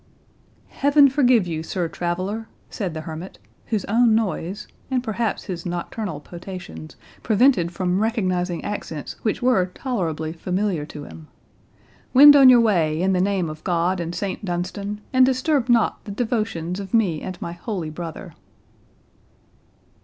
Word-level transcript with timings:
"Heaven 0.69 1.09
forgive 1.09 1.45
you, 1.45 1.61
Sir 1.61 1.87
Traveller!" 1.87 2.47
said 2.71 2.95
the 2.95 3.01
hermit, 3.01 3.37
whose 3.67 3.85
own 3.85 4.15
noise, 4.15 4.67
and 4.89 5.03
perhaps 5.03 5.43
his 5.43 5.63
nocturnal 5.63 6.19
potations, 6.19 6.95
prevented 7.21 7.71
from 7.71 7.99
recognising 8.01 8.63
accents 8.63 9.15
which 9.21 9.43
were 9.43 9.67
tolerably 9.75 10.33
familiar 10.33 10.87
to 10.87 11.03
him—"Wend 11.03 12.35
on 12.35 12.49
your 12.49 12.61
way, 12.61 12.99
in 12.99 13.13
the 13.13 13.21
name 13.21 13.47
of 13.47 13.63
God 13.63 13.99
and 13.99 14.15
Saint 14.15 14.43
Dunstan, 14.43 15.01
and 15.13 15.23
disturb 15.23 15.69
not 15.69 16.03
the 16.05 16.11
devotions 16.11 16.79
of 16.79 16.95
me 16.95 17.21
and 17.21 17.39
my 17.39 17.51
holy 17.51 17.91
brother." 17.91 18.33